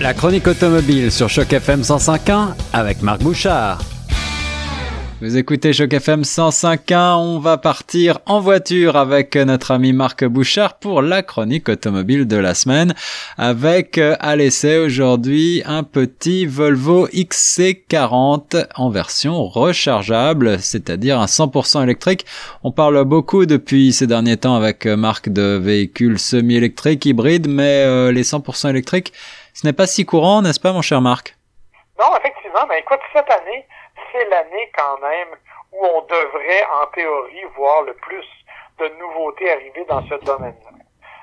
[0.00, 3.78] La chronique automobile sur Choc FM 105.1 avec Marc Bouchard.
[5.22, 10.78] Vous écoutez Choc FM 105.1, on va partir en voiture avec notre ami Marc Bouchard
[10.78, 12.94] pour la chronique automobile de la semaine
[13.36, 21.82] avec euh, à l'essai aujourd'hui un petit Volvo XC40 en version rechargeable, c'est-à-dire un 100%
[21.82, 22.24] électrique.
[22.64, 27.84] On parle beaucoup depuis ces derniers temps avec euh, Marc de véhicules semi-électriques, hybrides, mais
[27.84, 29.12] euh, les 100% électriques,
[29.52, 31.36] ce n'est pas si courant, n'est-ce pas mon cher Marc?
[31.98, 33.66] Non, effectivement, mais écoute, cette année,
[34.12, 35.28] c'est l'année quand même
[35.72, 38.26] où on devrait, en théorie, voir le plus
[38.78, 40.70] de nouveautés arriver dans ce domaine-là.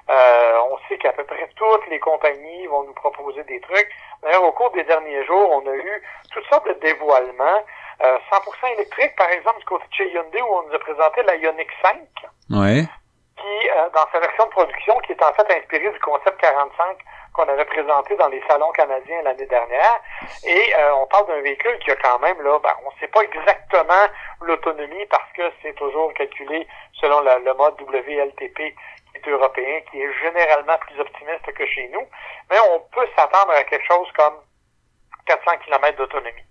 [0.10, 3.90] Euh, on sait qu'à peu près toutes les compagnies vont nous proposer des trucs.
[4.24, 6.02] D'ailleurs, au cours des derniers jours, on a eu
[6.32, 7.64] toutes sortes de dévoilements.
[8.00, 11.24] 100% euh, électrique, par exemple, du côté de chez Hyundai, où on nous a présenté
[11.24, 11.98] la Ioniq 5.
[12.52, 12.84] Ouais.
[13.38, 16.98] Qui, euh, dans sa version de production, qui est en fait inspirée du concept 45
[17.34, 20.02] qu'on avait présenté dans les salons canadiens l'année dernière.
[20.44, 23.08] Et euh, on parle d'un véhicule qui a quand même, là, ben, on ne sait
[23.08, 24.08] pas exactement
[24.42, 26.68] l'autonomie parce que c'est toujours calculé
[27.00, 32.06] selon le mode WLTP qui est européen, qui est généralement plus optimiste que chez nous.
[32.50, 34.36] Mais on peut s'attendre à quelque chose comme
[35.28, 36.47] 400 km d'autonomie.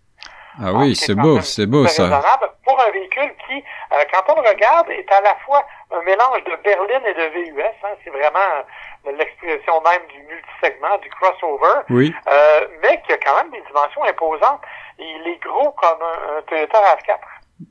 [0.63, 2.23] Ah oui, c'est beau, c'est beau ça.
[2.65, 3.63] Pour un véhicule qui,
[3.93, 7.53] euh, quand on le regarde, est à la fois un mélange de berline et de
[7.53, 7.63] VUS.
[7.85, 8.65] Hein, c'est vraiment
[9.05, 11.83] l'expression même du multisegment, du crossover.
[11.91, 12.15] Oui.
[12.29, 14.61] Euh, mais qui a quand même des dimensions imposantes.
[14.99, 17.19] Il est gros comme un, Toyota RAV4.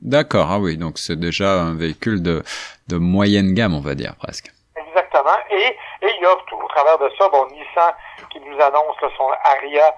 [0.02, 2.42] D'accord, ah oui, donc c'est déjà un véhicule de,
[2.88, 4.50] de moyenne gamme, on va dire, presque.
[4.76, 5.36] Exactement.
[5.50, 7.92] Et, et il y a tout au travers de ça, bon, Nissan
[8.30, 9.94] qui nous annonce son Aria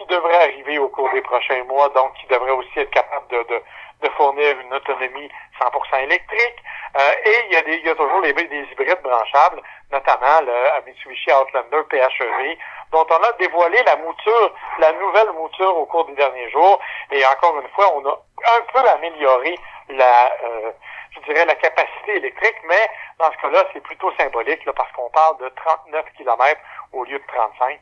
[0.00, 3.42] qui devrait arriver au cours des prochains mois, donc qui devrait aussi être capable de,
[3.42, 3.62] de,
[4.02, 6.56] de fournir une autonomie 100% électrique.
[6.96, 9.60] Euh, et il y, a des, il y a toujours les, des hybrides branchables,
[9.92, 12.56] notamment le Mitsubishi Outlander PHEV,
[12.92, 16.80] dont on a dévoilé la mouture, la nouvelle mouture au cours des derniers jours.
[17.12, 18.18] Et encore une fois, on a
[18.56, 19.54] un peu amélioré
[19.90, 20.70] la, euh,
[21.10, 25.10] je dirais, la capacité électrique, mais dans ce cas-là, c'est plutôt symbolique là, parce qu'on
[25.10, 26.60] parle de 39 km
[26.92, 27.78] au lieu de 35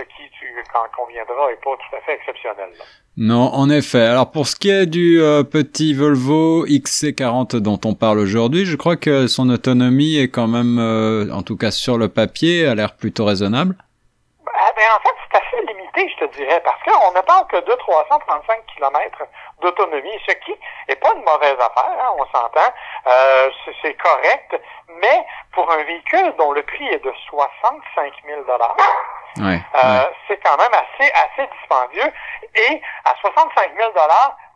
[0.00, 2.70] ce qui, tu, quand conviendra, est pas tout à fait exceptionnel.
[3.16, 4.00] Non, en effet.
[4.00, 8.76] Alors pour ce qui est du euh, petit Volvo XC40 dont on parle aujourd'hui, je
[8.76, 12.74] crois que son autonomie est quand même, euh, en tout cas sur le papier, a
[12.74, 13.76] l'air plutôt raisonnable.
[14.46, 15.19] Ah, ben, en fait,
[16.08, 19.22] je te dirais, parce qu'on ne parle que de 335 km
[19.60, 20.54] d'autonomie, ce qui
[20.88, 22.72] n'est pas une mauvaise affaire, hein, on s'entend.
[23.06, 23.50] Euh,
[23.82, 30.04] c'est correct, mais pour un véhicule dont le prix est de 65 000 ouais, euh,
[30.28, 32.12] c'est quand même assez, assez dispendieux.
[32.54, 33.92] Et à 65 000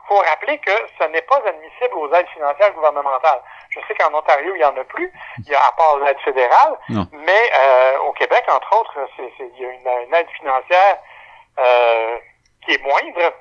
[0.09, 3.41] faut rappeler que ce n'est pas admissible aux aides financières gouvernementales.
[3.71, 6.19] Je sais qu'en Ontario, il n'y en a plus, il y a à part l'aide
[6.21, 10.99] fédérale, mais euh, au Québec, entre autres, c'est, il y a une, aide financière
[11.59, 12.17] euh,
[12.65, 13.33] qui est moindre.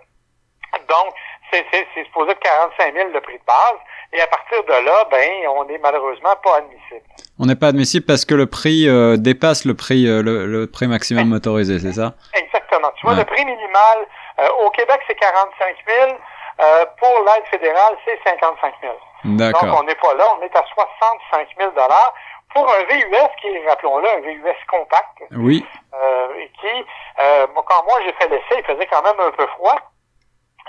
[0.89, 1.13] Donc,
[1.51, 3.79] c'est, supposé être 45 000 le prix de base.
[4.13, 7.01] Et à partir de là, ben, on n'est malheureusement pas admissible.
[7.39, 10.87] On n'est pas admissible parce que le prix euh, dépasse le prix, euh, le, prix
[10.87, 12.13] maximum motorisé, c'est ça?
[12.33, 12.91] Exactement.
[12.97, 13.97] Tu vois, le prix minimal
[14.39, 16.17] euh, au Québec, c'est 45 000.
[16.99, 18.93] pour l'aide fédérale, c'est 55 000.
[19.37, 19.65] D'accord.
[19.65, 20.25] Donc, on n'est pas là.
[20.37, 21.71] On est à 65 000
[22.53, 25.23] pour un VUS qui est, rappelons-le, un VUS compact.
[25.31, 25.65] Oui.
[25.93, 26.27] Euh,
[26.59, 26.85] qui,
[27.21, 29.77] euh, quand moi j'ai fait l'essai, il faisait quand même un peu froid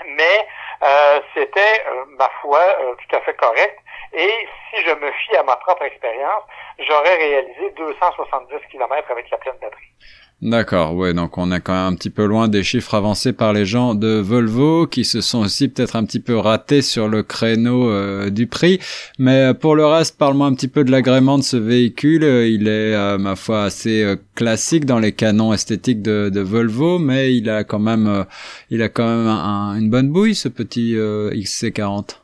[0.03, 0.47] mais
[0.83, 3.79] euh, c'était, euh, ma foi, euh, tout à fait correct.
[4.13, 6.43] Et si je me fie à ma propre expérience,
[6.79, 9.93] j'aurais réalisé 270 km avec la pleine batterie.
[10.41, 13.53] D'accord, ouais, donc on est quand même un petit peu loin des chiffres avancés par
[13.53, 17.23] les gens de Volvo qui se sont aussi peut-être un petit peu ratés sur le
[17.23, 18.79] créneau euh, du prix.
[19.17, 22.25] Mais euh, pour le reste, parle-moi un petit peu de l'agrément de ce véhicule.
[22.25, 27.33] Euh, il est, ma foi, assez classique dans les canons esthétiques de, de, Volvo, mais
[27.33, 28.25] il a quand même,
[28.69, 29.27] il a quand même
[29.79, 32.19] une bonne bouille, ce petit XC40.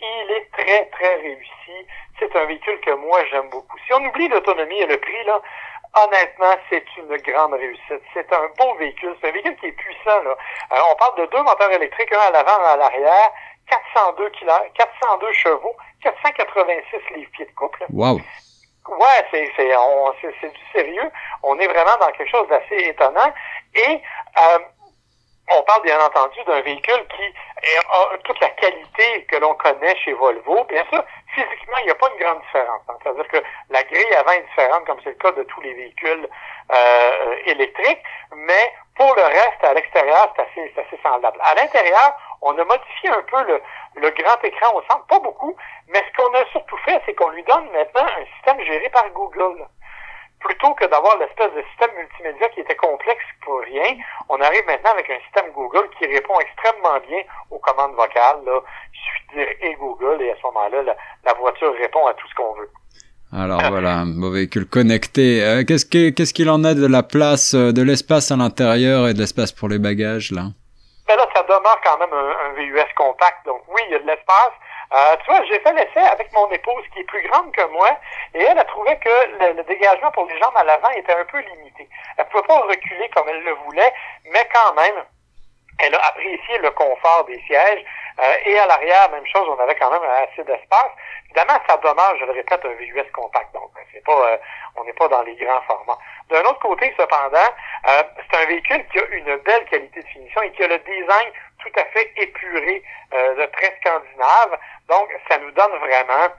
[0.00, 1.86] Il est très très réussi.
[2.18, 3.76] C'est un véhicule que moi j'aime beaucoup.
[3.86, 5.40] Si on oublie l'autonomie et le prix là
[5.94, 8.02] honnêtement, c'est une grande réussite.
[8.14, 9.14] C'est un beau véhicule.
[9.20, 10.22] C'est un véhicule qui est puissant.
[10.24, 10.36] Là.
[10.72, 13.30] Euh, on parle de deux moteurs électriques, un à l'avant, un à l'arrière,
[13.68, 17.84] 402 kg, 402 chevaux, 486 livres-pieds de couple.
[17.90, 18.20] Wow.
[18.88, 19.70] Ouais, c'est c'est
[20.40, 21.10] c'est du sérieux.
[21.42, 23.32] On est vraiment dans quelque chose d'assez étonnant.
[23.74, 24.00] Et
[24.38, 24.58] euh,
[25.56, 30.12] on parle bien entendu d'un véhicule qui a toute la qualité que l'on connaît chez
[30.12, 30.64] Volvo.
[30.64, 31.02] Bien sûr,
[31.34, 32.82] physiquement, il n'y a pas une grande différence.
[33.02, 36.28] C'est-à-dire que la grille avant est différente, comme c'est le cas de tous les véhicules
[36.72, 38.02] euh, électriques,
[38.34, 41.38] mais pour le reste, à l'extérieur, c'est assez, assez semblable.
[41.42, 42.12] À l'intérieur,
[42.42, 43.62] on a modifié un peu le,
[43.96, 45.56] le grand écran au centre, pas beaucoup,
[45.88, 49.08] mais ce qu'on a surtout fait, c'est qu'on lui donne maintenant un système géré par
[49.10, 49.66] Google.
[50.40, 53.96] Plutôt que d'avoir l'espèce de système multimédia qui était complexe pour rien,
[54.28, 58.42] on arrive maintenant avec un système Google qui répond extrêmement bien aux commandes vocales.
[58.44, 58.60] Là.
[58.92, 60.94] Il suffit de dire et Google et à ce moment-là,
[61.24, 62.70] la, voiture répond à tout ce qu'on veut.
[63.32, 65.44] Alors voilà, un beau véhicule connecté.
[65.44, 69.14] Euh, qu'est-ce qu'est-ce qu'il en a de la place, euh, de l'espace à l'intérieur et
[69.14, 70.50] de l'espace pour les bagages là?
[71.06, 73.46] Ben là, ça demeure quand même un, un VUS compact.
[73.46, 74.54] Donc oui, il y a de l'espace.
[74.92, 77.96] Euh, tu vois, j'ai fait l'essai avec mon épouse qui est plus grande que moi
[78.34, 81.38] et elle a trouvé que le, dégagement pour les jambes à l'avant était un peu
[81.38, 81.88] limité.
[82.16, 83.92] Elle pouvait pas reculer comme elle le voulait,
[84.24, 85.04] mais quand même,
[85.78, 87.84] elle a apprécié le confort des sièges.
[88.20, 90.90] Euh, et à l'arrière, même chose, on avait quand même assez d'espace.
[91.26, 93.54] Évidemment, ça demeure, je le répète, un VUS compact.
[93.54, 93.69] Donc,
[94.04, 94.36] pas, euh,
[94.76, 95.98] on n'est pas dans les grands formats.
[96.28, 97.50] D'un autre côté, cependant,
[97.88, 100.78] euh, c'est un véhicule qui a une belle qualité de finition et qui a le
[100.78, 102.82] design tout à fait épuré,
[103.12, 104.58] de très scandinave.
[104.88, 106.32] Donc, ça nous donne vraiment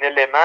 [0.00, 0.38] un élément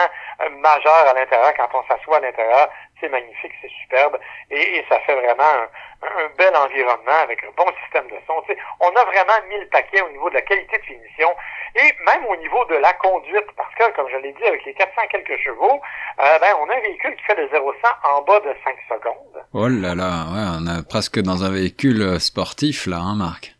[0.59, 2.69] majeur à l'intérieur quand on s'assoit à l'intérieur
[2.99, 4.17] c'est magnifique, c'est superbe,
[4.49, 8.41] et, ça fait vraiment un, bel environnement avec un bon système de son.
[8.79, 11.29] on a vraiment mis le paquet au niveau de la qualité de finition
[11.75, 14.73] et même au niveau de la conduite, parce que, comme je l'ai dit, avec les
[14.73, 15.81] 400 quelques chevaux,
[16.19, 17.73] euh, ben, on a un véhicule qui fait de 0
[18.03, 19.43] 100 en bas de 5 secondes.
[19.53, 23.55] Oh là là, ouais, on est presque dans un véhicule euh, sportif, là, hein, Marc?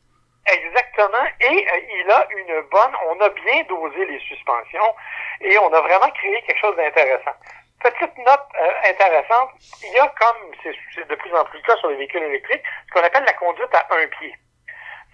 [0.48, 1.26] Exactement.
[1.42, 4.96] Et euh, il a une bonne, on a bien dosé les suspensions
[5.42, 7.36] et on a vraiment créé quelque chose d'intéressant.
[7.82, 9.50] Petite note euh, intéressante,
[9.84, 12.64] il y a comme, c'est de plus en plus le cas sur les véhicules électriques,
[12.88, 14.34] ce qu'on appelle la conduite à un pied.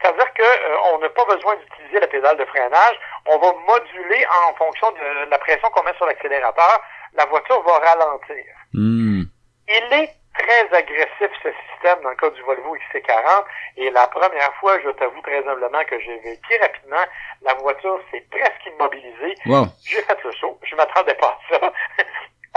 [0.01, 4.53] C'est-à-dire qu'on euh, n'a pas besoin d'utiliser la pédale de freinage, on va moduler en
[4.56, 6.81] fonction de la pression qu'on met sur l'accélérateur,
[7.13, 8.45] la voiture va ralentir.
[8.74, 9.24] Hmm.
[9.67, 13.43] Il est très agressif ce système dans le cas du Volvo XC40
[13.77, 17.03] et la première fois, je t'avoue très humblement que j'ai vécu rapidement,
[17.43, 19.35] la voiture s'est presque immobilisée.
[19.83, 21.73] J'ai fait le saut, je m'attendais pas à ça.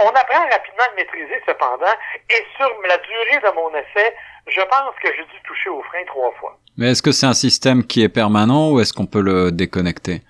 [0.03, 1.95] On apprend rapidement à le maîtriser cependant,
[2.29, 4.13] et sur la durée de mon essai,
[4.47, 6.57] je pense que j'ai dû toucher au frein trois fois.
[6.77, 10.21] Mais est-ce que c'est un système qui est permanent ou est-ce qu'on peut le déconnecter?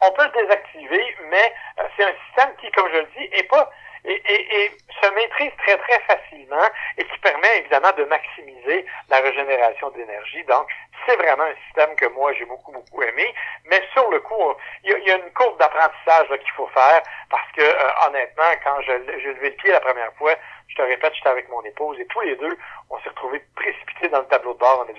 [0.00, 3.48] On peut le désactiver, mais euh, c'est un système qui, comme je le dis, est
[3.48, 3.70] pas
[4.04, 4.70] et, et, et,
[5.02, 10.44] se maîtrise très très facilement et qui permet évidemment de maximiser la régénération d'énergie.
[10.44, 10.68] Donc,
[11.06, 13.34] c'est vraiment un système que moi j'ai beaucoup beaucoup aimé.
[13.66, 14.54] Mais sur le coup,
[14.84, 18.98] il y a, une courbe d'apprentissage qu'il faut faire parce que euh, honnêtement, quand j'ai
[18.98, 20.34] levé le pied la première fois,
[20.68, 22.56] je te répète, j'étais avec mon épouse et tous les deux,
[22.90, 24.84] on s'est retrouvés précipités dans le tableau de bord.
[24.86, 24.92] On a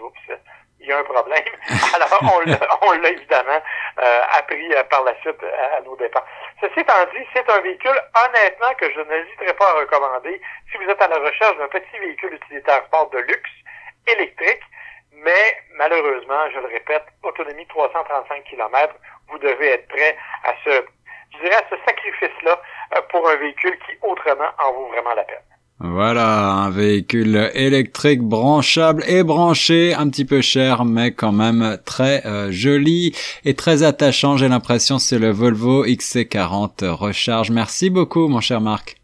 [0.84, 1.44] il y a un problème.
[1.96, 2.20] Alors,
[2.82, 3.62] on l'a évidemment
[4.00, 6.24] euh, appris euh, par la suite à, nos dépens.
[6.60, 10.42] Ceci étant dit, c'est un véhicule, honnêtement, que je n'hésiterai pas à recommander
[10.72, 13.52] si vous êtes à la recherche d'un petit véhicule utilitaire sport de luxe,
[14.08, 14.62] électrique,
[15.14, 18.94] mais malheureusement, je le répète, autonomie 335 km,
[19.30, 20.86] vous devez être prêt à ce,
[21.34, 22.62] je dirais, à ce sacrifice-là
[22.98, 25.53] euh, pour un véhicule qui autrement en vaut vraiment la peine.
[25.80, 32.26] Voilà, un véhicule électrique branchable et branché, un petit peu cher, mais quand même très
[32.26, 34.38] euh, joli et très attachant.
[34.38, 37.52] J'ai l'impression c'est le Volvo XC40 Recharge.
[37.52, 38.98] Merci beaucoup, mon cher Marc.